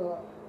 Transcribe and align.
Oh. 0.00 0.47